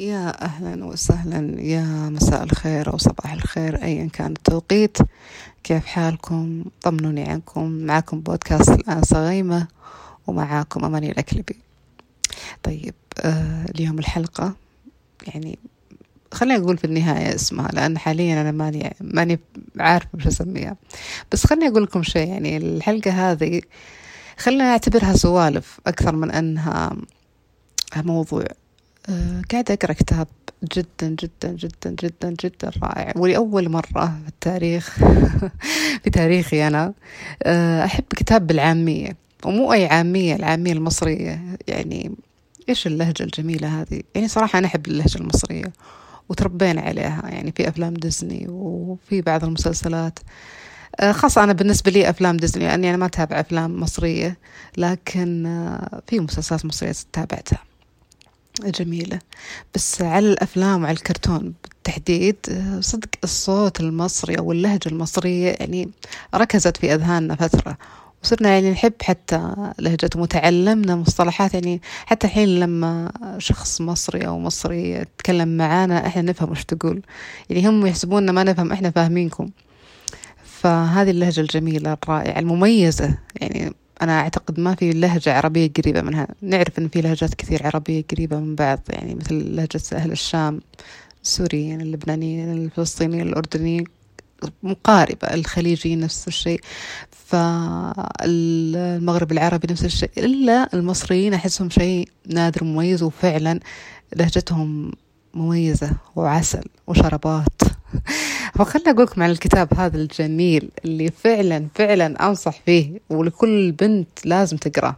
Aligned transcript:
يا 0.00 0.44
أهلا 0.44 0.84
وسهلا 0.84 1.60
يا 1.60 1.84
مساء 2.08 2.42
الخير 2.42 2.92
أو 2.92 2.98
صباح 2.98 3.32
الخير 3.32 3.82
أيا 3.82 4.08
كان 4.12 4.32
التوقيت. 4.32 4.98
كيف 5.64 5.86
حالكم؟ 5.86 6.64
طمنوني 6.82 7.22
عنكم. 7.28 7.70
معكم 7.70 8.20
بودكاست 8.20 8.70
الآن 8.70 9.02
صغيمة 9.02 9.68
ومعاكم 10.26 10.84
أماني 10.84 11.10
الأكلبي. 11.10 11.56
طيب 12.62 12.94
آه 13.20 13.64
اليوم 13.74 13.98
الحلقة 13.98 14.56
يعني 15.26 15.58
خلينا 16.32 16.58
نقول 16.58 16.78
في 16.78 16.84
النهاية 16.84 17.34
اسمها 17.34 17.68
لأن 17.68 17.98
حاليا 17.98 18.40
أنا 18.40 18.50
ماني 18.50 18.94
ماني 19.00 19.38
عارفة 19.78 20.08
وش 20.14 20.26
أسميها. 20.26 20.76
بس 21.32 21.46
خليني 21.46 21.68
أقول 21.68 21.82
لكم 21.82 22.02
شيء 22.02 22.28
يعني 22.28 22.56
الحلقة 22.56 23.10
هذه 23.10 23.60
خلينا 24.38 24.64
نعتبرها 24.64 25.12
سوالف 25.16 25.80
أكثر 25.86 26.16
من 26.16 26.30
أنها 26.30 26.96
موضوع. 27.96 28.44
قاعدة 29.52 29.74
أقرأ 29.74 29.92
كتاب 29.92 30.28
جدا 30.74 31.08
جدا 31.08 31.52
جدا 31.52 31.90
جدا 31.90 32.34
جدا 32.44 32.70
رائع 32.82 33.12
ولأول 33.16 33.68
مرة 33.68 34.06
في 34.22 34.28
التاريخ 34.28 34.98
في 36.04 36.10
تاريخي 36.12 36.66
أنا. 36.66 36.92
أه 37.42 37.84
أحب 37.84 38.04
كتاب 38.16 38.46
بالعامية 38.46 39.16
ومو 39.44 39.72
أي 39.72 39.86
عامية 39.86 40.36
العامية 40.36 40.72
المصرية. 40.72 41.40
يعني 41.68 42.12
إيش 42.68 42.86
اللهجة 42.86 43.22
الجميلة 43.22 43.80
هذه؟ 43.80 44.00
يعني 44.14 44.28
صراحة 44.28 44.58
أنا 44.58 44.66
أحب 44.66 44.86
اللهجة 44.86 45.18
المصرية 45.18 45.72
وتربينا 46.28 46.80
عليها. 46.80 47.22
يعني 47.28 47.52
في 47.56 47.68
أفلام 47.68 47.94
ديزني 47.94 48.46
وفي 48.48 49.20
بعض 49.22 49.44
المسلسلات. 49.44 50.18
أه 51.00 51.12
خاصة 51.12 51.44
أنا 51.44 51.52
بالنسبة 51.52 51.90
لي 51.90 52.10
أفلام 52.10 52.36
ديزني 52.36 52.64
لأني 52.64 52.88
أنا 52.90 52.96
ما 52.96 53.06
أتابع 53.06 53.40
أفلام 53.40 53.80
مصرية 53.80 54.38
لكن 54.76 55.42
في 56.06 56.20
مسلسلات 56.20 56.64
مصرية 56.64 56.92
تابعتها. 57.12 57.69
جميلة. 58.66 59.18
بس 59.74 60.02
على 60.02 60.32
الأفلام 60.32 60.82
وعلى 60.82 60.96
الكرتون 60.96 61.54
بالتحديد 61.64 62.36
صدق 62.80 63.08
الصوت 63.24 63.80
المصري 63.80 64.38
أو 64.38 64.52
اللهجة 64.52 64.80
المصرية 64.86 65.56
يعني 65.60 65.90
ركزت 66.34 66.76
في 66.76 66.94
أذهاننا 66.94 67.34
فترة. 67.36 67.78
وصرنا 68.24 68.48
يعني 68.48 68.70
نحب 68.70 68.92
حتى 69.02 69.54
لهجته 69.78 70.20
وتعلمنا 70.20 70.96
مصطلحات 70.96 71.54
يعني 71.54 71.80
حتى 72.06 72.26
الحين 72.26 72.60
لما 72.60 73.12
شخص 73.38 73.80
مصري 73.80 74.26
أو 74.26 74.38
مصري 74.38 74.90
يتكلم 74.90 75.56
معانا 75.56 76.06
إحنا 76.06 76.22
نفهم 76.22 76.50
وش 76.50 76.64
تقول. 76.64 77.02
يعني 77.50 77.68
هم 77.68 77.86
يحسبوننا 77.86 78.32
ما 78.32 78.44
نفهم 78.44 78.72
إحنا 78.72 78.90
فاهمينكم. 78.90 79.50
فهذه 80.44 81.10
اللهجة 81.10 81.40
الجميلة 81.40 81.98
الرائعة 82.02 82.38
المميزة 82.38 83.18
يعني 83.40 83.72
أنا 84.02 84.20
أعتقد 84.20 84.60
ما 84.60 84.74
في 84.74 84.90
لهجة 84.92 85.36
عربية 85.36 85.70
قريبة 85.82 86.00
منها. 86.00 86.28
نعرف 86.42 86.78
أن 86.78 86.88
في 86.88 87.00
لهجات 87.00 87.34
كثير 87.34 87.66
عربية 87.66 88.04
قريبة 88.10 88.40
من 88.40 88.54
بعض 88.54 88.80
يعني 88.88 89.14
مثل 89.14 89.56
لهجة 89.56 89.80
أهل 89.92 90.12
الشام 90.12 90.60
السوريين 91.24 91.80
اللبنانيين 91.80 92.52
الفلسطينيين 92.52 93.28
الأردنيين 93.28 93.84
مقاربة 94.62 95.28
الخليجيين 95.28 96.00
نفس 96.00 96.28
الشيء. 96.28 96.60
فالمغرب 97.28 99.32
العربي 99.32 99.72
نفس 99.72 99.84
الشيء. 99.84 100.10
إلا 100.18 100.68
المصريين 100.74 101.34
أحسهم 101.34 101.70
شيء 101.70 102.08
نادر 102.26 102.64
مميز 102.64 103.02
وفعلا 103.02 103.60
لهجتهم 104.16 104.92
مميزة 105.34 105.90
وعسل 106.16 106.64
وشربات. 106.86 107.62
فخلنا 108.58 108.90
أقول 108.90 109.02
لكم 109.04 109.22
عن 109.22 109.30
الكتاب 109.30 109.74
هذا 109.74 109.96
الجميل 109.96 110.70
اللي 110.84 111.10
فعلا 111.10 111.66
فعلا 111.74 112.28
أنصح 112.28 112.60
فيه 112.66 113.00
ولكل 113.10 113.72
بنت 113.72 114.26
لازم 114.26 114.56
تقرأ 114.56 114.96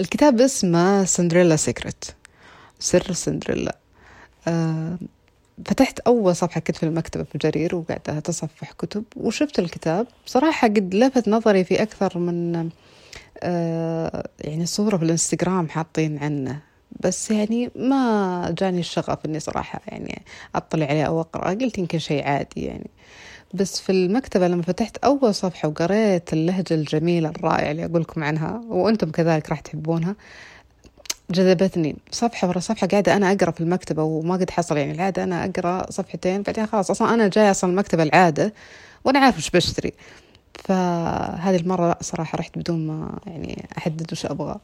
الكتاب 0.00 0.40
اسمه 0.40 1.04
سندريلا 1.04 1.56
سيكريت 1.56 2.04
سر 2.78 3.12
سندريلا 3.12 3.76
آه 4.48 4.98
فتحت 5.66 5.98
أول 5.98 6.36
صفحة 6.36 6.60
كنت 6.60 6.76
في 6.76 6.82
المكتبة 6.82 7.24
في 7.24 7.38
جرير 7.38 7.74
وقاعدة 7.74 8.18
أتصفح 8.18 8.72
كتب 8.72 9.04
وشفت 9.16 9.58
الكتاب. 9.58 10.06
صراحة 10.26 10.68
قد 10.68 10.94
لفت 10.94 11.28
نظري 11.28 11.64
في 11.64 11.82
أكثر 11.82 12.18
من 12.18 12.70
آه 13.42 14.28
يعني 14.40 14.66
صورة 14.66 14.96
في 14.96 15.02
الإنستغرام 15.02 15.68
حاطين 15.68 16.18
عنه. 16.18 16.60
بس 17.00 17.30
يعني 17.30 17.70
ما 17.76 18.54
جاني 18.58 18.80
الشغف 18.80 19.18
إني 19.26 19.40
صراحة 19.40 19.80
يعني 19.88 20.22
أطلع 20.54 20.86
عليه 20.86 21.04
أو 21.04 21.20
أقرأ. 21.20 21.48
قلت 21.50 21.78
يمكن 21.78 21.98
شيء 21.98 22.24
عادي 22.24 22.64
يعني. 22.64 22.90
بس 23.54 23.80
في 23.80 23.92
المكتبة 23.92 24.48
لما 24.48 24.62
فتحت 24.62 24.96
أول 24.96 25.34
صفحة 25.34 25.68
وقريت 25.68 26.32
اللهجة 26.32 26.74
الجميلة 26.74 27.28
الرائعة 27.28 27.70
اللي 27.70 27.84
أقول 27.84 28.00
لكم 28.00 28.24
عنها 28.24 28.62
وأنتم 28.68 29.10
كذلك 29.10 29.50
راح 29.50 29.60
تحبونها 29.60 30.14
جذبتني. 31.30 31.96
صفحة 32.10 32.48
ورا 32.48 32.58
صفحة 32.60 32.86
قاعدة 32.86 33.16
أنا 33.16 33.32
أقرأ 33.32 33.50
في 33.50 33.60
المكتبة 33.60 34.02
وما 34.02 34.34
قد 34.34 34.50
حصل 34.50 34.76
يعني 34.76 34.92
العادة 34.92 35.24
أنا 35.24 35.44
أقرأ 35.44 35.90
صفحتين 35.90 36.42
بعدين 36.42 36.66
خلاص 36.66 36.90
أصلا 36.90 37.14
أنا 37.14 37.28
جاي 37.28 37.50
أصلا 37.50 37.70
المكتبة 37.70 38.02
العادة 38.02 38.52
وأنا 39.04 39.18
عارف 39.18 39.36
إيش 39.36 39.50
بشتري. 39.50 39.92
فهذه 40.64 41.56
المرة 41.56 41.88
لا 41.88 41.98
صراحة 42.00 42.38
رحت 42.38 42.58
بدون 42.58 42.86
ما 42.86 43.18
يعني 43.26 43.68
أحدد 43.78 44.12
وش 44.12 44.26
أبغى. 44.26 44.56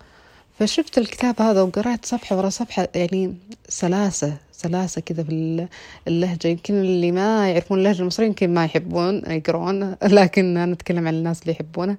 فشفت 0.59 0.99
الكتاب 0.99 1.43
هذا 1.43 1.63
وقرأت 1.63 2.07
صفحة 2.07 2.37
ورا 2.37 2.49
صفحة 2.49 2.89
يعني 2.95 3.35
سلاسة 3.69 4.37
سلاسة 4.53 5.01
كذا 5.01 5.23
في 5.23 5.67
اللهجة. 6.09 6.49
يمكن 6.49 6.75
اللي 6.75 7.13
ما 7.13 7.51
يعرفون 7.51 7.79
اللهجة 7.79 8.01
المصرية 8.01 8.27
يمكن 8.27 8.55
ما 8.55 8.65
يحبون 8.65 9.23
يقرون 9.27 9.97
لكن 10.19 10.57
أنا 10.57 10.73
أتكلم 10.73 11.09
عن 11.09 11.15
الناس 11.15 11.43
اللي 11.43 11.53
يحبونه. 11.53 11.97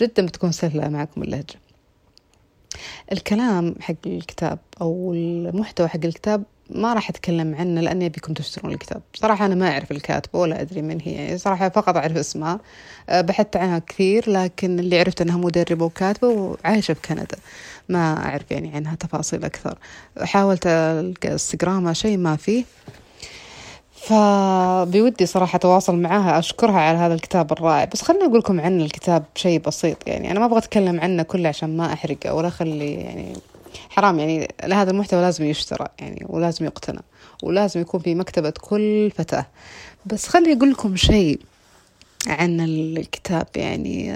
جدا 0.00 0.26
بتكون 0.26 0.52
سهلة 0.52 0.88
معكم 0.88 1.22
اللهجة. 1.22 1.54
الكلام 3.12 3.74
حق 3.80 3.94
الكتاب 4.06 4.58
أو 4.80 5.12
المحتوى 5.14 5.88
حق 5.88 6.04
الكتاب 6.04 6.42
ما 6.74 6.94
راح 6.94 7.10
أتكلم 7.10 7.54
عنه 7.54 7.80
لأني 7.80 8.06
أبيكم 8.06 8.32
تشترون 8.32 8.72
الكتاب. 8.72 9.02
صراحة 9.14 9.46
أنا 9.46 9.54
ما 9.54 9.72
أعرف 9.72 9.90
الكاتبة 9.90 10.38
ولا 10.38 10.60
أدري 10.60 10.82
من 10.82 11.00
هي. 11.00 11.12
يعني 11.12 11.38
صراحة 11.38 11.68
فقط 11.68 11.96
أعرف 11.96 12.16
اسمها 12.16 12.60
بحثت 13.08 13.56
عنها 13.56 13.78
كثير 13.78 14.30
لكن 14.30 14.78
اللي 14.78 15.00
عرفت 15.00 15.20
أنها 15.20 15.36
مدربة 15.36 15.84
وكاتبة 15.84 16.28
وعايشة 16.28 16.94
في 16.94 17.00
كندا. 17.08 17.36
ما 17.88 18.26
أعرف 18.26 18.50
يعني 18.50 18.74
عنها 18.74 18.94
تفاصيل 18.94 19.44
أكثر. 19.44 19.78
حاولت 20.22 20.66
انستغرامها 21.24 21.92
شيء 21.92 22.16
ما 22.16 22.36
فيه. 22.36 22.64
فبودي 23.92 25.26
صراحة 25.26 25.56
أتواصل 25.56 25.96
معاها 25.96 26.38
أشكرها 26.38 26.80
على 26.80 26.98
هذا 26.98 27.14
الكتاب 27.14 27.52
الرائع. 27.52 27.84
بس 27.84 28.02
خلنا 28.02 28.26
أقول 28.26 28.38
لكم 28.38 28.60
عن 28.60 28.80
الكتاب 28.80 29.24
شيء 29.34 29.60
بسيط 29.60 30.08
يعني. 30.08 30.30
أنا 30.30 30.40
ما 30.40 30.46
أبغى 30.46 30.58
أتكلم 30.58 31.00
عنه 31.00 31.22
كله 31.22 31.48
عشان 31.48 31.76
ما 31.76 31.92
أحرقه 31.92 32.34
ولا 32.34 32.48
أخلي 32.48 32.94
يعني 32.94 33.36
حرام 33.90 34.18
يعني 34.18 34.48
هذا 34.72 34.90
المحتوى 34.90 35.20
لازم 35.20 35.44
يشترى 35.44 35.86
يعني 35.98 36.26
ولازم 36.28 36.64
يقتنى 36.64 37.00
ولازم 37.42 37.80
يكون 37.80 38.00
في 38.00 38.14
مكتبة 38.14 38.52
كل 38.60 39.12
فتاة. 39.16 39.46
بس 40.06 40.28
خلي 40.28 40.52
أقول 40.52 40.70
لكم 40.70 40.96
شيء 40.96 41.40
عن 42.26 42.60
الكتاب 42.60 43.46
يعني 43.56 44.06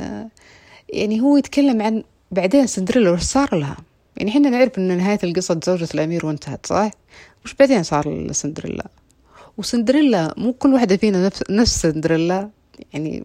يعني 0.88 1.20
هو 1.20 1.36
يتكلم 1.36 1.82
عن 1.82 2.02
بعدين 2.30 2.66
سندريلا 2.66 3.10
وش 3.10 3.22
صار 3.22 3.54
لها؟ 3.54 3.76
يعني 4.16 4.30
إحنا 4.30 4.50
نعرف 4.50 4.78
إن 4.78 4.96
نهاية 4.96 5.18
القصة 5.24 5.60
زوجة 5.64 5.88
الأمير 5.94 6.26
وانتهت 6.26 6.66
صح 6.66 6.90
وش 7.44 7.54
بعدين 7.54 7.82
صار 7.82 8.26
لسندريلا؟ 8.26 8.86
وسندريلا 9.58 10.34
مو 10.36 10.52
كل 10.52 10.74
واحدة 10.74 10.96
فينا 10.96 11.26
نفس, 11.26 11.42
نفس 11.50 11.82
سندريلا 11.82 12.50
يعني 12.92 13.24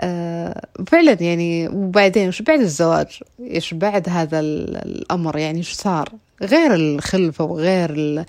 آه 0.00 0.66
فعلا 0.86 1.22
يعني 1.22 1.68
وبعدين 1.68 2.28
وش 2.28 2.42
بعد 2.42 2.60
الزواج؟ 2.60 3.20
إيش 3.40 3.74
بعد 3.74 4.08
هذا 4.08 4.40
الأمر؟ 4.40 5.38
يعني 5.38 5.58
إيش 5.58 5.72
صار؟ 5.72 6.08
غير 6.42 6.74
الخلفة 6.74 7.44
وغير 7.44 8.24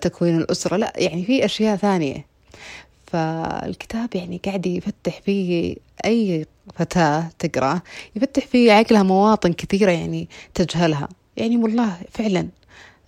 تكوين 0.00 0.36
الأسرة 0.36 0.76
لا 0.76 0.92
يعني 0.96 1.24
في 1.24 1.44
أشياء 1.44 1.76
ثانية. 1.76 2.26
فالكتاب 3.06 4.14
يعني 4.14 4.40
قاعد 4.44 4.66
يفتح 4.66 5.20
فيه 5.20 5.76
أي 6.04 6.46
فتاة 6.74 7.30
تقرأ 7.38 7.80
يفتح 8.16 8.46
في 8.46 8.70
عقلها 8.70 9.02
مواطن 9.02 9.52
كثيرة 9.52 9.90
يعني 9.90 10.28
تجهلها. 10.54 11.08
يعني 11.36 11.56
والله 11.56 11.96
فعلا 12.10 12.48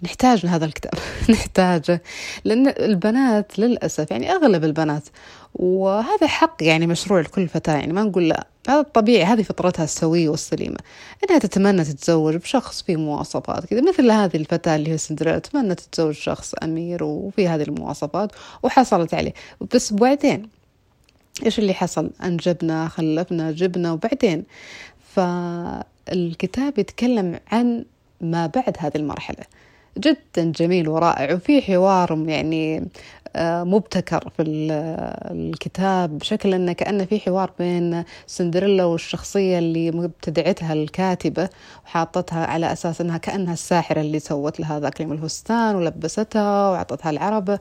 نحتاج 0.02 0.46
هذا 0.46 0.64
الكتاب. 0.64 0.92
نحتاجه 1.30 2.02
لأن 2.44 2.68
البنات 2.68 3.58
للأسف 3.58 4.10
يعني 4.10 4.32
أغلب 4.32 4.64
البنات 4.64 5.02
وهذا 5.54 6.26
حق 6.26 6.56
يعني 6.60 6.86
مشروع 6.86 7.20
لكل 7.20 7.48
فتاة. 7.48 7.76
يعني 7.76 7.92
ما 7.92 8.02
نقول 8.02 8.28
لا 8.28 8.46
هذا 8.68 8.80
الطبيعي 8.80 9.24
هذه 9.24 9.42
فطرتها 9.42 9.84
السوية 9.84 10.28
والسليمة. 10.28 10.78
إنها 11.24 11.38
تتمنى 11.38 11.84
تتزوج 11.84 12.36
بشخص 12.36 12.82
فيه 12.82 12.96
مواصفات 12.96 13.66
كذا 13.66 13.80
مثل 13.80 14.10
هذه 14.10 14.36
الفتاة 14.36 14.76
اللي 14.76 14.90
هي 14.90 14.98
سندريلا. 14.98 15.38
تتمنى 15.38 15.74
تتزوج 15.74 16.14
شخص 16.14 16.54
أمير 16.54 17.04
وفي 17.04 17.48
هذه 17.48 17.62
المواصفات 17.62 18.32
وحصلت 18.62 19.14
عليه. 19.14 19.32
بس 19.74 19.92
بعدين 19.92 20.48
إيش 21.44 21.58
اللي 21.58 21.74
حصل؟ 21.74 22.10
أنجبنا 22.22 22.88
خلفنا 22.88 23.52
جبنا 23.52 23.92
وبعدين؟ 23.92 24.44
فالكتاب 25.14 26.78
يتكلم 26.78 27.38
عن 27.52 27.84
ما 28.20 28.46
بعد 28.46 28.76
هذه 28.78 28.96
المرحلة. 28.96 29.44
جدا 29.98 30.52
جميل 30.52 30.88
ورائع 30.88 31.34
وفي 31.34 31.62
حوار 31.62 32.24
يعني 32.26 32.88
آه، 33.36 33.64
مبتكر 33.64 34.28
في 34.36 34.42
الكتاب 35.30 36.18
بشكل 36.18 36.54
أنه 36.54 36.72
كأنه 36.72 37.04
في 37.04 37.20
حوار 37.20 37.50
بين 37.58 38.04
سندريلا 38.26 38.84
والشخصية 38.84 39.58
اللي 39.58 39.88
ابتدعتها 39.88 40.72
الكاتبة 40.72 41.48
وحاطتها 41.84 42.46
على 42.46 42.72
أساس 42.72 43.00
أنها 43.00 43.18
كأنها 43.18 43.52
الساحرة 43.52 44.00
اللي 44.00 44.18
سوت 44.18 44.60
لها 44.60 44.80
ذاك 44.80 45.00
اليوم 45.00 45.12
الفستان 45.12 45.76
ولبستها 45.76 46.70
وعطتها 46.70 47.10
العربة 47.10 47.58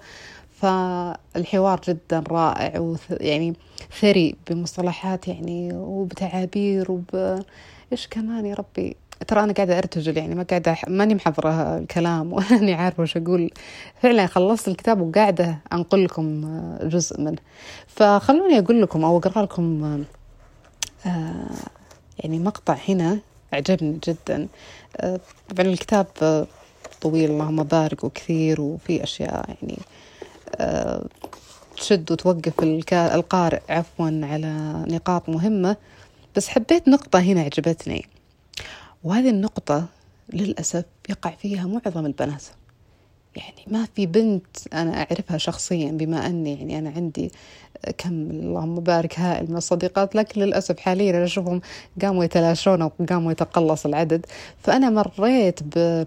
فالحوار 0.62 1.82
جدا 1.88 2.24
رائع 2.28 2.80
ويعني 2.80 3.54
ثري 4.02 4.36
بمصطلحات 4.50 5.28
يعني 5.28 5.74
وبتعابير 5.74 6.92
وب 6.92 7.40
إيش 7.92 8.08
كمان 8.08 8.46
يا 8.46 8.56
ربي؟ 8.56 8.96
ترى 9.28 9.44
أنا 9.44 9.54
قاعدة 9.54 9.78
أرتجل 9.78 10.18
يعني 10.18 10.36
ما 10.36 10.44
قاعدة 10.44 10.78
ماني 10.88 11.16
محضرة 11.16 11.78
الكلام 11.78 12.34
واني 12.34 12.74
عارفة 12.74 13.04
وش 13.04 13.18
أقول. 13.18 13.50
فعلا 14.02 14.26
خلصت 14.28 14.68
الكتاب 14.68 15.02
وقاعدة 15.02 15.58
أنقل 15.74 16.04
لكم 16.06 16.42
جزء 16.84 17.22
منه. 17.22 17.38
فخلوني 17.88 18.60
أقول 18.60 18.82
لكم 18.82 19.04
أو 19.06 19.18
أقرأ 19.18 19.44
لكم 19.44 19.84
آه 21.06 21.50
يعني 22.20 22.40
مقطع 22.40 22.78
هنا 22.90 23.20
عجبني 23.54 24.00
جدا. 24.08 24.48
آه 24.98 25.20
طبعا 25.50 25.68
الكتاب 25.68 26.08
طويل 27.02 27.32
اللهم 27.32 27.64
بارك 27.64 28.04
وكثير 28.04 28.62
وفي 28.62 29.04
أشياء 29.04 29.46
يعني 29.50 29.78
آه 30.56 31.06
تشد 31.78 32.12
وتوقف 32.12 32.64
القارئ 32.94 33.60
عفوا 33.70 34.06
على 34.24 34.84
نقاط 34.88 35.30
مهمة. 35.30 35.76
بس 36.36 36.48
حبيت 36.48 36.88
نقطة 36.88 37.20
هنا 37.20 37.42
عجبتني. 37.42 38.06
وهذه 39.06 39.30
النقطة 39.30 39.86
للأسف 40.34 40.86
يقع 41.10 41.30
فيها 41.30 41.68
معظم 41.68 42.06
البنات. 42.06 42.44
يعني 43.36 43.62
ما 43.68 43.88
في 43.96 44.06
بنت 44.06 44.74
أنا 44.74 44.98
أعرفها 44.98 45.38
شخصيا 45.38 45.92
بما 45.92 46.28
أني 46.28 46.54
يعني 46.54 46.80
أنا 46.80 46.90
عندي 46.90 47.32
كم 47.98 48.14
اللهم 48.32 48.76
بارك 48.76 49.20
هائل 49.20 49.52
من 49.52 49.58
الصديقات 49.58 50.16
لكن 50.16 50.42
للأسف 50.42 50.80
حاليا 50.80 51.12
أنا 51.12 51.24
أشوفهم 51.24 51.62
قاموا 52.02 52.24
يتلاشون 52.24 52.82
وقاموا 52.82 53.32
يتقلص 53.32 53.86
العدد. 53.86 54.26
فأنا 54.64 54.90
مريت 54.90 55.60
ب 55.64 56.06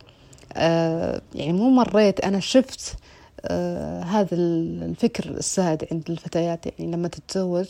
آه 0.57 1.23
يعني 1.35 1.53
مو 1.53 1.71
مريت 1.71 2.21
أنا 2.21 2.41
شفت 2.41 2.97
آه 3.45 4.03
هذا 4.03 4.29
الفكر 4.37 5.31
السائد 5.31 5.85
عند 5.93 6.11
الفتيات. 6.11 6.67
يعني 6.67 6.93
لما 6.93 7.09
تتزوج 7.09 7.67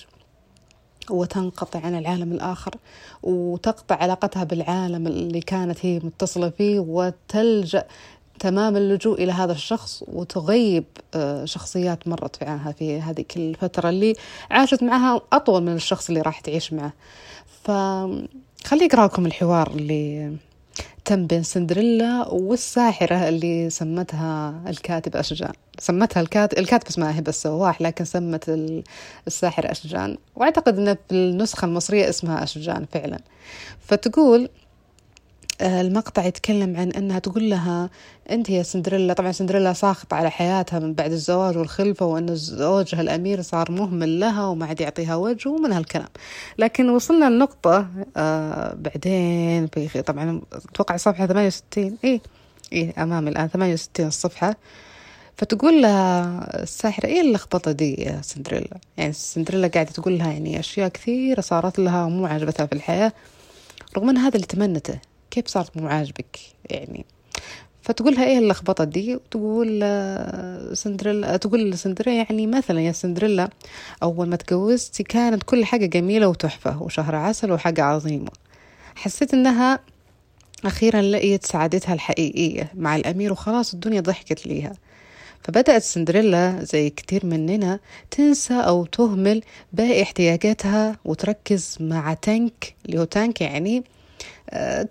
وتنقطع 1.10 1.81
عن 1.81 1.99
العالم 1.99 2.32
الآخر 2.32 2.75
وتقطع 3.22 3.96
علاقتها 3.96 4.44
بالعالم 4.44 5.06
اللي 5.06 5.40
كانت 5.40 5.87
هي 5.87 6.00
متصلة 6.05 6.50
فيه 6.50 6.78
وتلجأ 6.78 7.84
تمام 8.38 8.76
اللجوء 8.76 9.22
إلى 9.22 9.32
هذا 9.32 9.52
الشخص 9.52 10.05
وتغيب 10.08 10.84
آه، 11.14 11.44
شخصيات 11.44 12.08
مرت 12.08 12.44
معها 12.44 12.72
في 12.72 13.00
هذه 13.00 13.25
الفترة 13.37 13.88
اللي 13.88 14.14
عاشت 14.50 14.82
معها 14.82 15.20
أطول 15.32 15.62
من 15.62 15.75
الشخص 15.75 16.08
اللي 16.08 16.20
راح 16.20 16.40
تعيش 16.40 16.72
معه. 16.72 16.93
فخلي 17.62 18.87
أقرأ 18.87 19.06
لكم 19.06 19.26
الحوار 19.26 19.70
اللي 19.70 20.32
تم 21.08 21.26
بين 21.26 21.43
سندريلا 21.43 22.28
والساحرة 22.28 23.28
اللي 23.28 23.70
سمتها 23.70 24.62
الكاتبة 24.66 25.20
أشجان. 25.20 25.52
سمتها 25.78 26.20
الكاتب 26.20 26.58
الكاتبة 26.58 26.90
اسمها 26.90 27.19
هبة 27.19 27.28
السواح 27.28 27.82
لكن 27.82 28.05
سمت 28.05 28.49
الساحرة 29.26 29.70
أشجان. 29.70 30.19
وأعتقد 30.37 30.78
أن 30.78 30.94
في 30.94 31.14
النسخة 31.14 31.64
المصرية 31.66 32.08
اسمها 32.08 32.43
أشجان 32.43 32.87
فعلا. 32.93 33.19
فتقول 33.81 34.49
المقطع 35.62 36.25
يتكلم 36.25 36.76
عن 36.76 36.90
أنها 36.90 37.19
تقول 37.19 37.50
لها 37.50 37.90
أنت 38.31 38.49
يا 38.50 38.62
سندريلا. 38.62 39.12
طبعا 39.14 39.32
سندريلا 39.32 39.72
ساخطة 39.72 40.14
على 40.14 40.31
حياتها 40.31 40.78
من 40.78 40.94
بعد 40.94 41.12
الزواج 41.12 41.56
والخلفة 41.58 42.06
وأن 42.06 42.34
زوجها 42.37 43.00
الأمير 43.00 43.43
صار 43.43 43.72
مهمل 43.72 44.20
لها 44.20 44.46
وما 44.46 44.66
عاد 44.66 44.81
يعطيها 44.81 45.16
وجه 45.16 45.49
ومن 45.49 45.72
هالكلام. 45.72 46.08
لكن 46.58 46.88
وصلنا 46.88 47.31
لنقطة 47.31 47.87
آه 48.16 48.75
بعدين 48.75 49.66
في 49.66 50.02
طبعا 50.02 50.40
أتوقع 50.52 50.96
صفحة 50.96 51.26
68 51.26 51.96
إيه 52.05 52.20
إيه 52.72 53.02
امامي 53.02 53.31
الآن 53.31 53.49
68 53.49 54.06
الصفحة. 54.06 54.56
فتقول 55.37 55.82
لها 55.82 56.62
الساحرة 56.62 57.06
إيه 57.06 57.20
اللخبطة 57.20 57.72
دي 57.72 57.94
يا 57.94 58.20
سندريلا؟ 58.22 58.78
يعني 58.96 59.12
سندريلا 59.12 59.69
قاعدة 59.69 59.90
تقول 59.90 60.19
لها 60.19 60.32
يعني 60.32 60.60
أشياء 60.60 60.88
كثيرة 60.88 61.40
صارت 61.40 61.78
لها 61.78 62.05
ومو 62.05 62.26
عجبتها 62.26 62.66
في 62.66 62.72
الحياة 62.72 63.12
رغم 63.96 64.08
إن 64.08 64.16
هذا 64.19 64.34
اللي 64.37 64.46
تمنته. 64.46 64.99
كيف 65.31 65.47
صارت 65.47 65.77
مو 65.77 65.89
عاجبك؟ 65.89 66.39
يعني 66.71 67.05
فتقولها 67.83 68.25
إيه 68.25 68.39
اللخبطة 68.39 68.85
دي؟ 68.85 69.15
وتقول 69.15 69.81
آه، 69.83 70.75
سندريلا 70.75 71.37
تقول 71.37 71.79
سندريلا 71.79 72.17
يعني 72.17 72.47
مثلا 72.47 72.81
يا 72.81 72.93
سندريلا 72.93 73.49
أول 74.03 74.29
ما 74.29 74.37
تجوزتي 74.37 75.03
كانت 75.03 75.43
كل 75.43 75.65
حاجة 75.65 75.87
جميلة 75.87 76.29
وتحفة 76.29 76.83
وشهر 76.83 77.15
عسل 77.15 77.53
وحاجة 77.53 77.85
عظيمة. 77.85 78.31
حسيت 78.97 79.35
إنها 79.35 79.81
أخيرا 80.65 81.03
لقيت 81.03 81.47
سعادتها 81.47 81.95
الحقيقية 81.95 82.73
مع 82.75 82.97
الأمير 82.97 83.33
وخلاص 83.33 83.75
الدنيا 83.75 84.01
ضحكت 84.01 84.47
ليها. 84.47 84.73
فبدأت 85.45 85.83
سندريلا 85.83 86.65
زي 86.65 86.91
كتير 86.91 87.27
مننا 87.27 87.81
تنسى 88.11 88.55
أو 88.55 88.85
تهمل 88.85 89.43
باقي 89.73 90.03
احتياجاتها 90.03 90.97
وتركز 91.05 91.77
مع 91.81 92.15
تانك 92.15 92.75
اللي 92.87 92.99
هو 92.99 93.05
تانك 93.05 93.41
يعني 93.41 93.85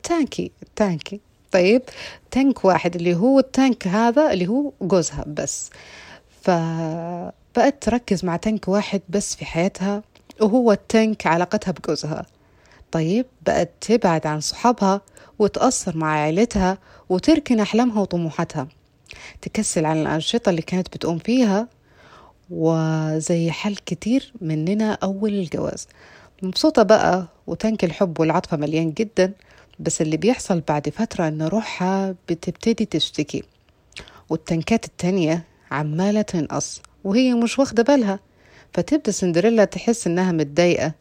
تانكي 0.03 0.51
تانكي 0.75 1.19
طيب 1.51 1.81
تانك 2.31 2.65
واحد 2.65 2.95
اللي 2.95 3.15
هو 3.15 3.39
التانك 3.39 3.87
هذا 3.87 4.31
اللي 4.33 4.47
هو 4.47 4.71
جوزها 4.81 5.25
بس. 5.27 5.69
فبقت 6.41 7.83
تركز 7.83 8.25
مع 8.25 8.35
تانك 8.37 8.67
واحد 8.67 9.01
بس 9.09 9.35
في 9.35 9.45
حياتها 9.45 10.03
وهو 10.41 10.71
التانك 10.71 11.27
علاقتها 11.27 11.71
بجوزها. 11.71 12.25
طيب 12.91 13.25
بقت 13.45 13.69
تبعد 13.81 14.27
عن 14.27 14.39
صحابها 14.39 15.01
وتأثر 15.39 15.97
مع 15.97 16.07
عائلتها 16.11 16.77
وتركن 17.09 17.59
أحلامها 17.59 18.01
وطموحاتها. 18.01 18.67
تكسل 19.41 19.85
عن 19.85 20.01
الأنشطة 20.01 20.49
اللي 20.49 20.61
كانت 20.61 20.87
بتقوم 20.87 21.17
فيها 21.17 21.67
وزي 22.49 23.51
حل 23.51 23.75
كتير 23.75 24.33
مننا 24.41 24.93
أول 25.03 25.33
الجواز. 25.33 25.87
مبسوطة 26.43 26.83
بقى 26.83 27.27
وتانك 27.47 27.83
الحب 27.83 28.19
والعاطفة 28.19 28.57
مليان 28.57 28.91
جدا 28.91 29.33
بس 29.79 30.01
اللي 30.01 30.17
بيحصل 30.17 30.61
بعد 30.67 30.89
فترة 30.89 31.27
إن 31.27 31.41
روحها 31.41 32.15
بتبتدي 32.29 32.85
تشتكي. 32.85 33.43
والتنكات 34.29 34.85
التانية 34.85 35.43
عمالة 35.71 36.21
تنقص 36.21 36.81
وهي 37.03 37.33
مش 37.33 37.59
واخدة 37.59 37.83
بالها. 37.83 38.19
فتبدأ 38.73 39.11
سندريلا 39.11 39.65
تحس 39.65 40.07
إنها 40.07 40.31
متضايقة 40.31 40.91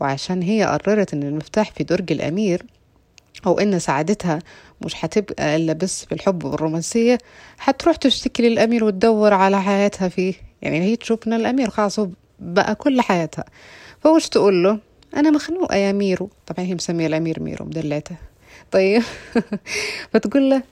وعشان 0.00 0.42
هي 0.42 0.64
قررت 0.64 1.14
إن 1.14 1.22
المفتاح 1.22 1.70
في 1.72 1.84
درج 1.84 2.12
الأمير 2.12 2.62
أو 3.46 3.58
إن 3.58 3.78
سعادتها 3.78 4.38
مش 4.84 5.04
هتبقى 5.04 5.56
إلا 5.56 5.72
بس 5.72 6.04
في 6.04 6.12
الحب 6.12 6.44
والرومانسية 6.44 7.18
هتروح 7.60 7.96
تشتكي 7.96 8.48
للأمير 8.48 8.84
وتدور 8.84 9.34
على 9.34 9.62
حياتها 9.62 10.08
فيه. 10.08 10.34
يعني 10.62 10.80
هي 10.80 10.96
تشوف 10.96 11.26
إن 11.26 11.32
الأمير 11.32 11.70
خلاص 11.70 12.00
بقى 12.40 12.74
كل 12.74 13.00
حياتها. 13.00 13.44
فوش 14.04 14.28
تقول 14.28 14.62
له 14.62 14.78
أنا 15.16 15.30
مخنوقة 15.30 15.76
يا 15.76 15.92
ميرو. 15.92 16.30
طبعا 16.46 16.66
هي 16.66 16.74
مسمية 16.74 17.06
الأمير 17.06 17.42
ميرو 17.42 17.64
مدلعته 17.64 18.16
طيب. 18.70 19.02
فتقول 20.12 20.50
له 20.50 20.62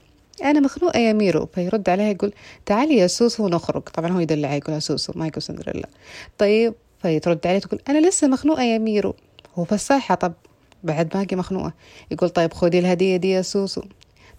أنا 0.43 0.59
مخنوقة 0.59 0.99
يا 0.99 1.13
ميرو. 1.13 1.45
فيرد 1.45 1.89
عليها 1.89 2.09
يقول 2.09 2.33
تعالي 2.65 2.95
يا 2.97 3.07
سوسو 3.07 3.45
ونخرج 3.45 3.81
طبعا 3.83 4.11
هو 4.11 4.19
يدلعها 4.19 4.55
يقول 4.55 4.81
سوسو 4.81 5.13
ما 5.15 5.27
يقول 5.27 5.41
سندريلا. 5.41 5.89
طيب. 6.37 6.73
فترد 6.99 7.47
عليه 7.47 7.59
تقول 7.59 7.79
أنا 7.89 8.07
لسه 8.07 8.27
مخنوقة 8.27 8.63
يا 8.63 8.77
ميرو. 8.77 9.15
هو 9.55 9.63
فساحة. 9.65 10.15
طب 10.15 10.33
بعد 10.83 11.09
باقي 11.09 11.35
مخنوقة. 11.35 11.73
يقول 12.11 12.29
طيب 12.29 12.53
خذي 12.53 12.79
الهدية 12.79 13.17
دي 13.17 13.29
يا 13.31 13.41
سوسو. 13.41 13.81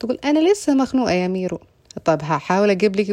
تقول 0.00 0.18
أنا 0.24 0.52
لسه 0.52 0.74
مخنوقة 0.74 1.12
يا 1.12 1.28
ميرو. 1.28 1.60
طيب 2.04 2.22
هحاول 2.22 2.70
أجيب 2.70 2.96
لك 2.96 3.10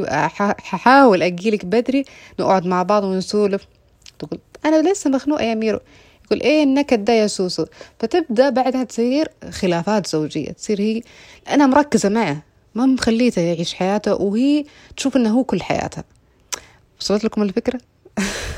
هحاول 0.62 1.24
أجيلك 1.24 1.66
بدري 1.66 2.06
نقعد 2.40 2.66
مع 2.66 2.84
بعض 2.84 3.04
ونسولف. 3.04 3.68
تقول 4.28 4.40
أنا 4.66 4.92
لسه 4.92 5.10
مخنوقة 5.10 5.44
يا 5.44 5.56
ميرو. 5.56 5.80
يقول 6.26 6.42
إيه 6.42 6.64
النكد 6.64 7.06
ده 7.06 7.14
يا 7.14 7.28
سوسو؟ 7.28 7.66
فتبدأ 8.00 8.50
بعدها 8.50 8.84
تصير 8.84 9.28
خلافات 9.50 10.08
زوجية 10.08 10.52
تصير 10.52 10.82
هي 10.82 11.02
أنا 11.50 11.68
مركزة 11.68 12.10
معه 12.10 12.44
ما 12.76 12.86
مخليته 12.86 13.42
يعيش 13.42 13.74
حياته 13.74 14.16
وهي 14.16 14.66
تشوف 14.98 15.18
إنه 15.18 15.30
هو 15.30 15.44
كل 15.44 15.62
حياتها 15.62 16.04
وصلت 17.00 17.24
لكم 17.24 17.42
الفكرة؟ 17.42 17.80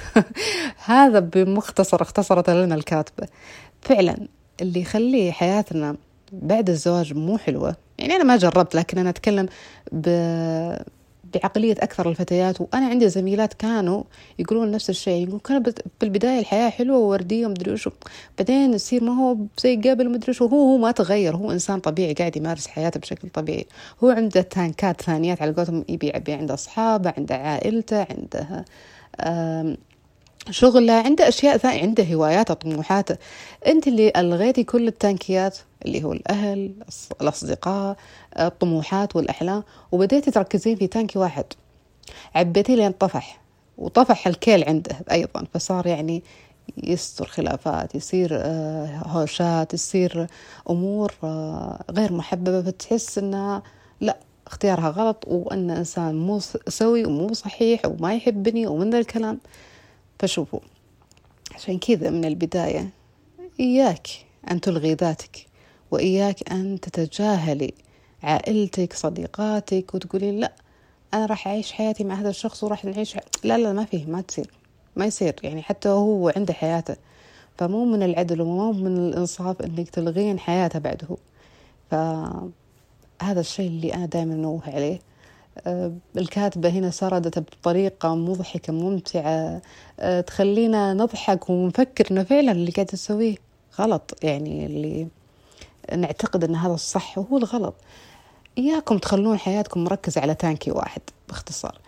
هذا 0.85 1.19
بمختصر 1.19 2.01
اختصرت 2.01 2.49
لنا 2.49 2.75
الكاتبه 2.75 3.27
فعلا 3.81 4.27
اللي 4.61 4.81
يخلي 4.81 5.31
حياتنا 5.31 5.95
بعد 6.31 6.69
الزواج 6.69 7.13
مو 7.13 7.37
حلوة 7.37 7.75
يعني 7.99 8.15
أنا 8.15 8.23
ما 8.23 8.37
جربت 8.37 8.75
لكن 8.75 8.97
أنا 8.97 9.09
أتكلم 9.09 9.47
ب 9.91 10.07
بعقلية 11.33 11.75
أكثر 11.79 12.09
الفتيات 12.09 12.61
وأنا 12.61 12.85
عندي 12.87 13.09
زميلات 13.09 13.53
كانوا 13.53 14.03
يقولون 14.39 14.71
نفس 14.71 14.89
الشيء 14.89 15.23
يقولون 15.23 15.39
كان 15.39 15.63
بالبداية 16.01 16.39
الحياة 16.39 16.69
حلوة 16.69 16.97
ووردية 16.97 17.47
ومدري 17.47 17.71
وشو 17.71 17.91
بعدين 18.37 18.73
يصير 18.73 19.03
ما 19.03 19.11
هو 19.11 19.37
زي 19.59 19.75
قبل 19.75 20.09
مدري 20.09 20.29
وشو 20.29 20.45
هو 20.45 20.71
هو 20.71 20.77
ما 20.77 20.91
تغير 20.91 21.35
هو 21.35 21.51
إنسان 21.51 21.79
طبيعي 21.79 22.13
قاعد 22.13 22.37
يمارس 22.37 22.67
حياته 22.67 22.99
بشكل 22.99 23.29
طبيعي. 23.29 23.65
هو 24.03 24.09
عنده 24.09 24.41
تانكات 24.41 25.01
ثانيات 25.01 25.41
على 25.41 25.51
قولتهم 25.51 25.85
يبيع 25.89 26.13
عنده 26.29 26.53
أصحابه 26.53 27.13
عنده 27.17 27.35
عائلته 27.35 28.07
عنده 28.09 28.65
شغله 30.49 30.93
عنده 30.93 31.27
أشياء 31.27 31.57
ثانية 31.57 31.81
عنده 31.81 32.03
هواياته 32.03 32.53
طموحاته 32.53 33.17
أنت 33.67 33.87
اللي 33.87 34.11
ألغيتي 34.17 34.63
كل 34.63 34.87
التانكيات 34.87 35.57
اللي 35.85 36.03
هو 36.03 36.13
الأهل 36.13 36.73
الأصدقاء 37.21 37.97
الطموحات 38.39 39.15
والأحلام 39.15 39.63
وبديتي 39.91 40.31
تركزين 40.31 40.75
في 40.75 40.87
تانكي 40.87 41.19
واحد. 41.19 41.45
عبيتيه 42.35 42.75
لين 42.75 42.91
طفح 42.91 43.41
وطفح 43.77 44.27
الكيل 44.27 44.63
عنده 44.63 44.95
أيضا. 45.11 45.45
فصار 45.53 45.87
يعني 45.87 46.23
يصير 46.83 47.25
خلافات 47.27 47.95
يصير 47.95 48.29
آه، 48.33 49.01
هوشات 49.05 49.73
يصير 49.73 50.27
أمور 50.69 51.13
آه، 51.23 51.83
غير 51.91 52.13
محببة. 52.13 52.61
فتحس 52.61 53.17
أنها 53.17 53.63
لا 54.01 54.17
اختيارها 54.47 54.89
غلط 54.89 55.23
وأن 55.27 55.71
إنسان 55.71 56.15
مو 56.15 56.39
سوي 56.67 57.05
ومو 57.05 57.33
صحيح 57.33 57.85
وما 57.85 58.15
يحبني 58.15 58.67
ومن 58.67 58.89
ذا 58.89 58.99
الكلام. 58.99 59.39
فشوفوا. 60.23 60.59
عشان 61.55 61.79
كذا 61.79 62.09
من 62.09 62.25
البداية 62.25 62.89
إياك 63.59 64.07
أن 64.51 64.61
تلغي 64.61 64.93
ذاتك 64.93 65.47
وإياك 65.91 66.51
أن 66.51 66.79
تتجاهلي 66.79 67.73
عائلتك 68.23 68.93
صديقاتك 68.93 69.95
وتقولين 69.95 70.39
لا 70.39 70.53
أنا 71.13 71.25
راح 71.25 71.47
أعيش 71.47 71.71
حياتي 71.71 72.03
مع 72.03 72.15
هذا 72.15 72.29
الشخص 72.29 72.63
وراح 72.63 72.85
نعيش 72.85 73.17
لا 73.43 73.57
لا 73.57 73.73
ما 73.73 73.85
فيه 73.85 74.05
ما 74.05 74.21
تصير 74.21 74.51
ما 74.95 75.05
يصير. 75.05 75.35
يعني 75.43 75.61
حتى 75.61 75.89
هو 75.89 76.33
عنده 76.35 76.53
حياته. 76.53 76.95
فمو 77.57 77.85
من 77.85 78.03
العدل 78.03 78.41
ومو 78.41 78.71
من 78.71 78.97
الإنصاف 78.97 79.61
إنك 79.61 79.89
تلغين 79.89 80.39
حياته 80.39 80.79
بعده. 80.79 81.17
فهذا 81.91 83.39
الشيء 83.39 83.67
اللي 83.67 83.93
أنا 83.93 84.05
دائما 84.05 84.35
نوه 84.35 84.61
عليه. 84.67 84.99
الكاتبة 86.17 86.69
هنا 86.69 86.89
سردت 86.89 87.39
بطريقة 87.39 88.15
مضحكة 88.15 88.73
ممتعة. 88.73 89.61
آه، 89.99 90.21
تخلينا 90.21 90.93
نضحك 90.93 91.49
ونفكر 91.49 92.07
إنه 92.11 92.23
فعلا 92.23 92.51
اللي 92.51 92.71
قاعد 92.71 92.85
تسويه 92.85 93.35
غلط. 93.79 94.17
يعني 94.23 94.65
اللي 94.65 95.07
نعتقد 95.95 96.43
إن 96.43 96.55
هذا 96.55 96.73
الصح 96.73 97.17
وهو 97.17 97.37
الغلط. 97.37 97.73
إياكم 98.57 98.97
تخلون 98.97 99.37
حياتكم 99.37 99.83
مركزة 99.83 100.21
على 100.21 100.35
تانكي 100.35 100.71
واحد 100.71 101.01
باختصار. 101.29 101.79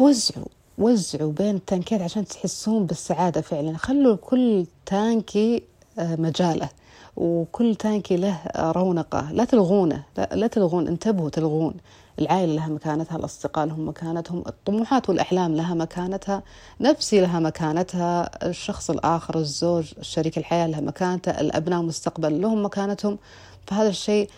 وزعوا 0.00 0.46
وزعوا 0.78 1.32
بين 1.32 1.54
التانكيات 1.54 2.00
عشان 2.00 2.24
تحسون 2.24 2.86
بالسعادة 2.86 3.40
فعلا. 3.40 3.76
خلوا 3.76 4.16
كل 4.16 4.66
تانكي 4.86 5.62
آه، 5.98 6.16
مجاله 6.16 6.68
وكل 7.16 7.74
تانكي 7.74 8.16
له 8.16 8.40
رونقه. 8.56 9.32
لا 9.32 9.44
تلغونه 9.44 10.02
لا, 10.18 10.28
لا 10.32 10.46
تلغون 10.46 10.88
انتبهوا 10.88 11.30
تلغون. 11.30 11.74
العائلة 12.18 12.54
لها 12.54 12.68
مكانتها 12.68 13.16
الأصدقاء 13.16 13.66
لهم 13.66 13.88
مكانتهم 13.88 14.44
الطموحات 14.46 15.08
والأحلام 15.08 15.54
لها 15.54 15.74
مكانتها 15.74 16.42
نفسي 16.80 17.20
لها 17.20 17.40
مكانتها 17.40 18.30
الشخص 18.48 18.90
الآخر 18.90 19.38
الزوج 19.38 19.92
شريك 20.00 20.38
الحياة 20.38 20.66
لها 20.66 20.80
مكانته 20.80 21.30
الأبناء 21.30 21.82
مستقبل 21.82 22.40
لهم 22.40 22.64
مكانتهم. 22.64 23.18
فهذا 23.66 23.88
الشيء 23.88 24.30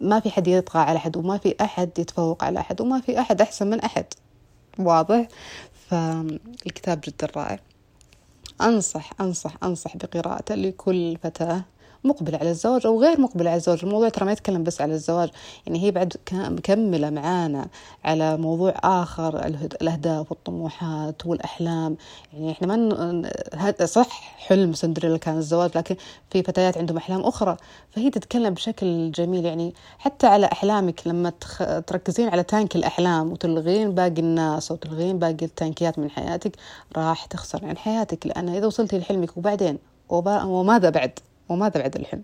ما 0.00 0.20
في 0.20 0.30
حد 0.30 0.48
يطغى 0.48 0.82
على 0.82 0.96
أحد 0.96 1.16
وما 1.16 1.38
في 1.38 1.54
أحد 1.60 1.98
يتفوق 1.98 2.44
على 2.44 2.60
أحد 2.60 2.80
وما 2.80 3.00
في 3.00 3.20
أحد 3.20 3.40
أحسن 3.40 3.66
من 3.66 3.80
أحد. 3.80 4.04
واضح؟ 4.78 5.28
فالكتاب 5.88 7.00
جدا 7.04 7.28
رائع 7.36 7.58
أنصح 8.60 9.12
أنصح 9.20 9.56
أنصح 9.62 9.96
بقراءته 9.96 10.54
لكل 10.54 11.16
فتاة. 11.22 11.64
مقبل 12.04 12.34
على 12.34 12.50
الزواج 12.50 12.86
أو 12.86 13.00
غير 13.00 13.20
مقبل 13.20 13.48
على 13.48 13.56
الزواج. 13.56 13.78
الموضوع 13.82 14.08
ترى 14.08 14.24
ما 14.24 14.32
يتكلم 14.32 14.64
بس 14.64 14.80
على 14.80 14.94
الزواج. 14.94 15.30
يعني 15.66 15.82
هي 15.82 15.90
بعد 15.90 16.16
مكملة 16.32 17.10
معانا 17.10 17.68
على 18.04 18.36
موضوع 18.36 18.74
آخر 18.84 19.46
الأهداف 19.82 20.30
والطموحات 20.30 21.26
والأحلام. 21.26 21.96
يعني 22.32 22.52
إحنا 22.52 22.76
ما 22.76 23.30
صح 23.84 24.36
حلم 24.36 24.72
سندريلا 24.72 25.16
كان 25.16 25.36
الزواج 25.36 25.78
لكن 25.78 25.96
في 26.30 26.42
فتيات 26.42 26.78
عندهم 26.78 26.96
أحلام 26.96 27.20
أخرى. 27.20 27.56
فهي 27.90 28.10
تتكلم 28.10 28.54
بشكل 28.54 29.10
جميل. 29.10 29.44
يعني 29.44 29.74
حتى 29.98 30.26
على 30.26 30.46
أحلامك 30.46 31.06
لما 31.06 31.32
تركزين 31.86 32.28
على 32.28 32.42
تانك 32.42 32.76
الأحلام 32.76 33.32
وتلغين 33.32 33.94
باقي 33.94 34.20
الناس 34.20 34.70
أو 34.70 34.76
تلغين 34.76 35.18
باقي 35.18 35.44
التانكيات 35.44 35.98
من 35.98 36.10
حياتك 36.10 36.56
راح 36.96 37.24
تخسر 37.24 37.66
عن 37.66 37.76
حياتك. 37.76 38.26
لأن 38.26 38.48
إذا 38.48 38.66
وصلتي 38.66 38.98
لحلمك 38.98 39.36
وبعدين 39.36 39.78
وماذا 40.08 40.90
بعد؟ 40.90 41.18
وماذا 41.48 41.80
بعد 41.80 41.96
الحلم. 41.96 42.22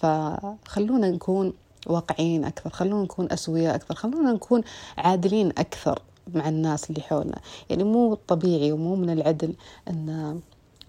فخلونا 0.00 1.10
نكون 1.10 1.52
واقعيين 1.86 2.44
أكثر 2.44 2.70
خلونا 2.70 3.02
نكون 3.02 3.32
أسوياء 3.32 3.74
أكثر 3.74 3.94
خلونا 3.94 4.32
نكون 4.32 4.62
عادلين 4.98 5.48
أكثر 5.48 6.02
مع 6.34 6.48
الناس 6.48 6.90
اللي 6.90 7.00
حولنا. 7.00 7.38
يعني 7.70 7.84
مو 7.84 8.14
طبيعي 8.14 8.72
ومو 8.72 8.96
من 8.96 9.10
العدل 9.10 9.54
أن 9.88 10.40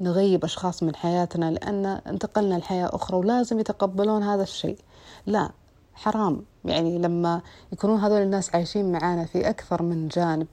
نغيب 0.01 0.43
أشخاص 0.43 0.83
من 0.83 0.95
حياتنا 0.95 1.51
لأن 1.51 1.85
انتقلنا 1.85 2.55
لحياة 2.55 2.89
أخرى 2.93 3.17
ولازم 3.17 3.59
يتقبلون 3.59 4.23
هذا 4.23 4.43
الشيء. 4.43 4.77
لا 5.25 5.49
حرام. 5.93 6.41
يعني 6.65 6.97
لما 6.97 7.41
يكونون 7.73 7.99
هذول 7.99 8.21
الناس 8.21 8.55
عايشين 8.55 8.91
معانا 8.91 9.25
في 9.25 9.49
أكثر 9.49 9.83
من 9.83 10.07
جانب 10.07 10.47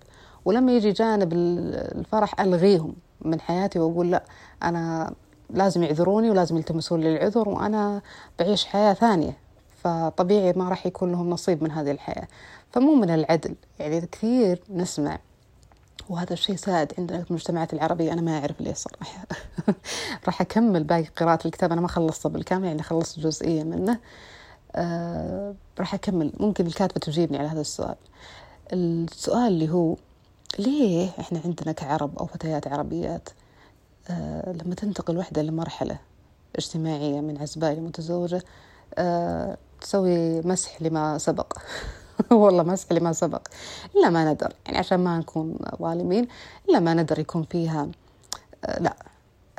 ولما 0.45 0.73
يجي 0.73 0.93
جانب 0.93 1.33
الفرح 1.33 2.40
ألغيهم 2.40 2.95
من 3.21 3.40
حياتي 3.40 3.78
وأقول 3.78 4.11
لا 4.11 4.25
أنا 4.62 5.12
لازم 5.54 5.82
يعذروني 5.82 6.30
ولازم 6.30 6.56
يلتمسون 6.56 7.00
لي 7.00 7.16
العذر 7.16 7.49
وأنا 7.49 8.02
بعيش 8.38 8.64
حياة 8.64 8.94
ثانية. 8.94 9.37
فطبيعي 9.84 10.52
ما 10.52 10.68
راح 10.68 10.87
يكون 10.87 11.12
لهم 11.12 11.30
نصيب 11.30 11.62
من 11.62 11.70
هذه 11.70 11.90
الحياة. 11.90 12.28
فمو 12.73 12.94
من 12.94 13.11
العدل. 13.11 13.54
يعني 13.78 14.00
كثير 14.00 14.61
نسمع 14.70 15.18
وهذا 16.08 16.32
الشيء 16.32 16.56
سائد 16.56 16.92
عندنا 16.99 17.23
في 17.25 17.30
المجتمعات 17.30 17.73
العربية 17.75 18.12
أنا 18.12 18.20
ما 18.20 18.38
أعرف 18.38 18.61
ليه 18.61 18.73
صراحة. 18.75 19.26
راح 20.26 20.40
أكمل 20.40 20.84
باقي 20.84 21.04
قراءة 21.04 21.46
الكتاب 21.46 21.73
أنا 21.73 21.80
ما 21.80 21.88
خلصته 21.88 22.28
بالكامل 22.28 22.64
يعني 22.64 22.82
خلصت 22.82 23.20
جزئية 23.20 23.62
منه. 23.62 23.99
آه 24.76 25.54
راح 25.78 25.94
أكمل. 25.94 26.32
ممكن 26.40 26.66
الكاتبة 26.66 27.00
تجيبني 27.00 27.38
على 27.38 27.49
هذا 27.49 27.61
السؤال. 27.61 27.96
السؤال 28.73 29.46
اللي 29.46 29.70
هو 29.70 29.96
ليه 30.58 31.11
إحنا 31.20 31.40
عندنا 31.44 31.73
كعرب 31.73 32.18
أو 32.18 32.26
فتيات 32.26 32.68
عربيات 32.68 33.28
لما 34.46 34.75
تنتقل 34.75 35.18
وحدة 35.18 35.42
لمرحلة 35.42 35.99
اجتماعية 36.56 37.20
من 37.20 37.38
عزباء 37.38 37.73
لمتزوجة 37.73 38.42
آه، 38.99 39.56
تسوي 39.80 40.40
مسح 40.40 40.82
لما 40.82 41.18
سبق. 41.18 41.52
والله 42.30 42.62
مسح 42.62 42.92
لما 42.92 43.12
سبق. 43.12 43.49
إلا 43.96 44.11
ما 44.11 44.32
ندر. 44.32 44.52
يعني 44.66 44.78
عشان 44.78 45.00
ما 45.00 45.18
نكون 45.18 45.58
ظالمين 45.80 46.28
إلا 46.68 46.80
ما 46.80 46.94
ندر 46.94 47.18
يكون 47.18 47.42
فيها 47.42 47.88
آه، 48.64 48.82
لا. 48.82 48.96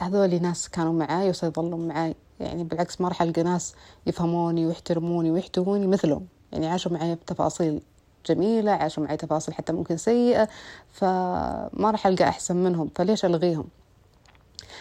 هذول 0.02 0.42
ناس 0.42 0.70
كانوا 0.70 0.94
معاي 0.94 1.30
وسيظلون 1.30 1.88
معاي. 1.88 2.16
يعني 2.40 2.64
بالعكس 2.64 3.02
ما 3.02 3.08
راح 3.08 3.22
ألقى 3.22 3.44
ناس 3.44 3.76
يفهموني 4.08 4.66
ويحترموني 4.66 5.32
ويحتووني 5.32 5.88
مثلهم. 5.88 6.28
يعني 6.52 6.68
عاشوا 6.68 6.92
معي 6.92 7.16
بتفاصيل 7.16 7.82
جميلة 8.26 8.72
عاشوا 8.72 9.04
معي 9.04 9.18
تفاصيل 9.18 9.54
حتى 9.54 9.74
ممكن 9.74 9.98
سيئة 9.98 10.50
فما 10.94 11.92
راح 11.92 12.08
ألقى 12.08 12.24
أحسن 12.24 12.56
منهم. 12.56 12.90
فليش 12.96 13.26
ألغيهم؟ 13.26 13.68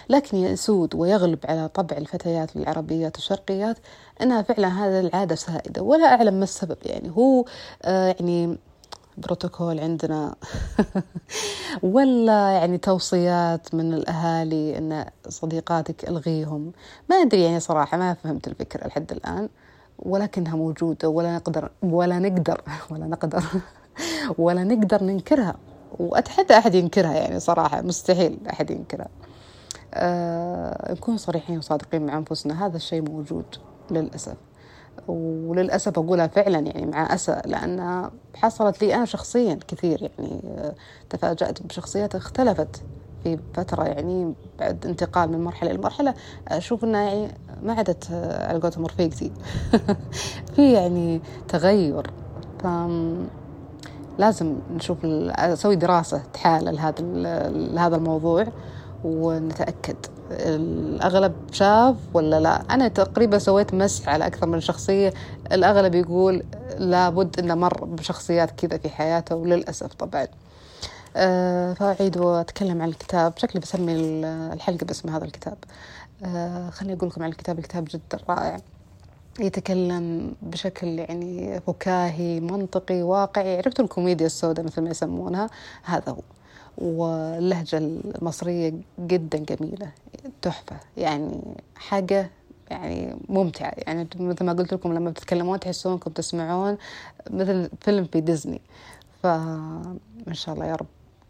لكن 0.09 0.37
يسود 0.37 0.95
ويغلب 0.95 1.39
على 1.45 1.69
طبع 1.69 1.97
الفتيات 1.97 2.57
العربيات 2.57 3.17
الشرقيات 3.17 3.79
أنها 4.23 4.43
فعلا 4.43 4.69
هذا 4.69 5.01
العادة 5.01 5.35
سائدة. 5.35 5.83
ولا 5.83 6.07
أعلم 6.07 6.35
ما 6.35 6.45
السبب 6.45 6.77
يعني 6.85 7.11
هو 7.17 7.45
آه 7.83 8.07
يعني 8.07 8.59
بروتوكول 9.19 9.81
عندنا. 9.81 10.35
ولا 11.83 12.51
يعني 12.51 12.79
توصيات 12.79 13.75
من 13.75 13.95
الأهالي 13.95 14.79
أن 14.79 15.05
صديقاتك 15.29 16.09
ألغيهم. 16.09 16.73
ما 17.11 17.17
أدري 17.17 17.43
يعني 17.43 17.61
صراحة 17.61 17.97
ما 17.99 18.15
فهمت 18.15 18.49
الفكرة 18.49 18.87
لحد 18.87 19.13
الآن. 19.13 19.49
ولكنها 19.99 20.57
موجودة 20.57 21.09
ولا 21.09 21.37
نقدر 21.37 21.71
ولا 21.83 22.19
نقدر 22.19 22.61
ولا 22.91 23.07
نقدر 23.07 23.45
ولا 24.39 24.65
نقدر 24.65 25.03
ننكرها. 25.03 25.57
وأتحدى 25.99 26.59
أحد 26.59 26.75
ينكرها 26.75 27.15
يعني 27.15 27.41
صراحة 27.41 27.83
مستحيل 27.83 28.39
أحد 28.51 28.71
ينكرها. 28.71 29.09
آه 29.95 30.93
نكون 30.93 31.17
صريحين 31.17 31.59
وصادقين 31.59 32.07
مع 32.07 32.19
أنفسنا 32.19 32.67
هذا 32.67 32.77
الشيء 32.77 33.11
موجود 33.11 33.45
للأسف. 33.91 34.37
وللأسف 35.09 35.99
أقولها 35.99 36.27
فعلا 36.27 36.59
يعني 36.59 36.87
مع 36.87 37.15
أسى 37.15 37.43
لأن 37.45 38.11
حصلت 38.35 38.83
لي 38.83 38.95
أنا 38.95 39.05
شخصيا 39.05 39.59
كثير 39.69 40.03
يعني 40.03 40.41
آه 40.59 40.75
تفاجأت 41.11 41.63
بشخصيات 41.63 42.15
اختلفت 42.15 42.83
في 43.25 43.39
فترة 43.55 43.85
يعني 43.85 44.35
بعد 44.59 44.87
انتقال 44.87 45.33
من 45.33 45.45
مرحلة 45.45 45.71
إلى 45.71 45.79
مرحلة. 45.79 46.15
أشوف 46.49 46.85
أنها 46.85 47.03
يعني 47.03 47.29
ما 47.63 47.73
عادت 47.73 48.11
آه، 48.13 48.49
على 48.49 48.59
قولتهم 48.59 48.87
رفيقتي. 48.87 49.33
في 50.57 50.73
يعني 50.73 51.21
تغير. 51.49 52.11
ف 52.63 52.67
لازم 54.19 54.57
نشوف 54.75 55.05
أسوي 55.05 55.77
دراسة 55.77 56.23
تحالل 56.33 56.79
هذا 56.79 56.95
هذا 57.79 57.97
الموضوع. 57.97 58.47
ونتأكد. 59.05 59.97
الأغلب 60.31 61.33
شاف 61.53 61.97
ولا 62.15 62.41
لا؟ 62.41 62.63
أنا 62.71 62.89
تقريبا 62.89 63.39
سويت 63.39 63.75
مسح 63.75 64.09
على 64.09 64.27
أكثر 64.27 64.47
من 64.47 64.61
شخصية. 64.61 65.13
الأغلب 65.53 65.95
يقول 65.95 66.43
لابد 66.79 67.39
أنه 67.39 67.55
مر 67.55 67.85
بشخصيات 67.85 68.51
كذا 68.51 68.79
في 68.79 68.89
حياته 68.89 69.37
وللأسف 69.37 69.95
طبعا. 69.95 70.27
أه 71.17 71.73
فأعيد 71.73 72.17
وأتكلم 72.17 72.83
عن 72.83 72.89
الكتاب. 72.89 73.33
شكلي 73.37 73.61
بسمي 73.61 73.93
الحلقة 74.53 74.85
باسم 74.85 75.09
هذا 75.09 75.25
الكتاب. 75.25 75.57
أه 76.25 76.71
خليني 76.71 76.97
أقول 76.97 77.09
لكم 77.09 77.23
عن 77.23 77.29
الكتاب. 77.29 77.59
الكتاب 77.59 77.85
جدا 77.91 78.19
رائع. 78.29 78.57
يتكلم 79.41 80.35
بشكل 80.43 80.99
يعني 80.99 81.61
فكاهي 81.61 82.41
منطقي 82.41 83.03
واقعي. 83.03 83.57
عرفتوا 83.57 83.85
الكوميديا 83.85 84.27
السوداء 84.27 84.65
مثل 84.65 84.83
ما 84.83 84.91
يسمونها؟ 84.91 85.51
هذا 85.83 86.13
هو. 86.13 86.21
واللهجة 86.79 87.79
المصرية 87.79 88.73
جدا 89.01 89.39
جميلة 89.39 89.93
تحفة. 90.43 90.77
يعني 90.97 91.41
حاجة 91.77 92.31
يعني 92.71 93.17
ممتعة. 93.29 93.73
يعني 93.77 94.09
مثل 94.17 94.45
ما 94.45 94.53
قلت 94.53 94.75
لكم 94.75 94.93
لما 94.93 95.11
بتتكلمون 95.11 95.61
تحسون 95.61 95.93
انكم 95.93 96.11
تسمعون 96.11 96.77
مثل 97.31 97.71
فيلم 97.81 98.05
في 98.05 98.21
ديزني. 98.21 98.61
فإن 99.23 99.99
شاء 100.33 100.55
الله 100.55 100.67
يا 100.67 100.75
رب 100.75 100.87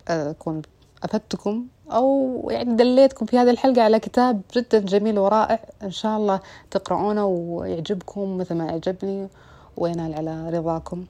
أكون 0.08 0.62
أفدتكم 1.02 1.66
أو 1.90 2.48
يعني 2.50 2.76
دليتكم 2.76 3.26
في 3.26 3.38
هذه 3.38 3.50
الحلقة 3.50 3.82
على 3.82 4.00
كتاب 4.00 4.40
جدا 4.56 4.78
جميل 4.78 5.18
ورائع. 5.18 5.60
إن 5.82 5.90
شاء 5.90 6.16
الله 6.16 6.40
تقرؤونه 6.70 7.26
ويعجبكم 7.26 8.36
مثل 8.38 8.54
ما 8.54 8.70
أعجبني 8.70 9.28
وينال 9.76 10.14
على 10.14 10.50
رضاكم 10.50 11.04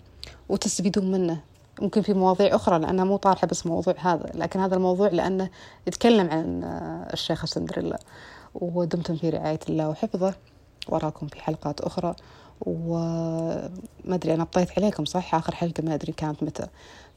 وتستفيدون 0.48 1.12
منه. 1.12 1.40
ممكن 1.80 2.02
في 2.02 2.14
مواضيع 2.14 2.54
أخرى 2.54 2.78
لأنها 2.78 3.04
مو 3.04 3.16
طارحة 3.16 3.46
بس 3.46 3.66
موضوع 3.66 3.94
هذا 3.98 4.30
لكن 4.34 4.60
هذا 4.60 4.74
الموضوع 4.74 5.08
لأنه 5.08 5.50
يتكلم 5.86 6.30
عن 6.30 6.60
الشيخة 7.12 7.46
سندريلا 7.46 7.98
ودمتم 8.54 9.16
في 9.16 9.30
رعاية 9.30 9.60
الله 9.68 9.88
وحفظه. 9.88 10.34
وراكم 10.88 11.26
في 11.26 11.42
حلقات 11.42 11.80
أخرى. 11.80 12.14
وما 12.60 13.70
أدري 14.08 14.34
أنا 14.34 14.44
بطيت 14.44 14.78
عليكم 14.78 15.04
صح؟ 15.04 15.34
آخر 15.34 15.54
حلقة 15.54 15.82
ما 15.82 15.94
أدري 15.94 16.12
كانت 16.12 16.42
متى. 16.42 16.66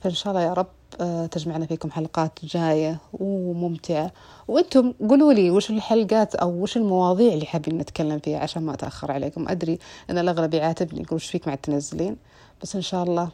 فإن 0.02 0.14
شاء 0.14 0.34
الله 0.34 0.44
يا 0.44 0.54
رب 0.54 0.68
آه، 1.02 1.26
تجمعنا 1.26 1.66
فيكم 1.66 1.92
حلقات 1.92 2.32
جاية 2.44 3.00
وممتعة. 3.14 4.12
وأنتم 4.48 4.94
قولوا 5.10 5.34
لي 5.34 5.52
وش 5.52 5.70
الحلقات 5.70 6.36
أو 6.36 6.50
وش 6.50 6.78
المواضيع 6.78 7.34
اللي 7.34 7.46
حابين 7.46 7.78
نتكلم 7.78 8.20
فيها 8.20 8.40
عشان 8.40 8.64
ما 8.64 8.74
أتأخر 8.74 9.12
عليكم. 9.12 9.50
أدري 9.50 9.80
أن 10.10 10.18
الأغلب 10.18 10.54
يعاتبني 10.54 11.02
يقول 11.02 11.16
وش 11.16 11.26
فيك 11.26 11.48
مع 11.48 11.54
التنزلين. 11.54 12.18
بس 12.62 12.76
إن 12.76 12.82
شاء 12.82 13.04
الله 13.04 13.30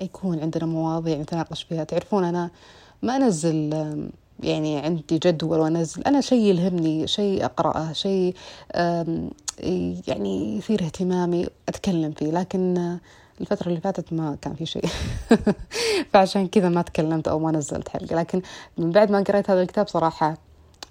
يكون 0.00 0.40
عندنا 0.40 0.66
مواضيع 0.66 1.16
نتناقش 1.18 1.62
فيها. 1.62 1.84
تعرفون 1.84 2.24
أنا 2.24 2.50
ما 3.02 3.16
أنزل 3.16 3.72
يعني 4.42 4.78
عندي 4.78 5.18
جدول 5.18 5.58
وأنزل. 5.58 6.02
أنا 6.02 6.20
شيء 6.20 6.44
يلهمني 6.44 7.06
شيء 7.06 7.44
أقرأه 7.44 7.92
شيء 7.92 8.34
يعني 10.08 10.56
يثير 10.56 10.84
اهتمامي 10.84 11.46
أتكلم 11.68 12.12
فيه. 12.12 12.30
لكن 12.30 12.98
الفترة 13.40 13.68
اللي 13.68 13.80
فاتت 13.80 14.12
ما 14.12 14.36
كان 14.42 14.54
في 14.54 14.66
شيء. 14.66 14.86
فعشان 16.12 16.48
كذا 16.48 16.68
ما 16.68 16.82
تكلمت 16.82 17.28
أو 17.28 17.38
ما 17.38 17.52
نزلت 17.52 17.88
حلقة. 17.88 18.16
لكن 18.16 18.42
من 18.78 18.90
بعد 18.90 19.10
ما 19.10 19.20
قريت 19.20 19.50
هذا 19.50 19.62
الكتاب 19.62 19.88
صراحة 19.88 20.38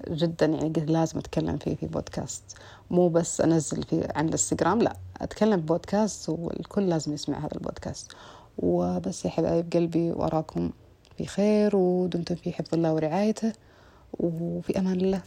جدا 0.10 0.46
يعني 0.46 0.70
قلت 0.70 0.92
لازم 0.92 1.20
أتكلم 1.20 1.58
فيه 1.58 1.76
في 1.76 1.86
بودكاست. 1.86 2.44
مو 2.92 3.08
بس 3.08 3.42
أنزل 3.42 3.84
في 3.84 4.08
عن 4.16 4.26
الإنستغرام 4.26 4.82
لا 4.82 4.96
أتكلم 5.22 5.62
بودكاست 5.62 6.30
والكل 6.30 6.90
لازم 6.90 7.14
يسمع 7.14 7.38
هذا 7.40 7.54
البودكاست. 7.56 8.12
وبس 8.58 9.26
يا 9.26 9.30
حبايب 9.30 9.74
قلبي 9.74 10.12
وأراكم 10.12 10.72
في 11.18 11.26
خير 11.26 11.76
ودمتم 11.76 12.36
في 12.36 12.54
حفظ 12.54 12.74
الله 12.74 12.94
ورعايته 12.94 13.54
وفي 14.20 14.80
أمان 14.80 15.02
الله. 15.02 15.22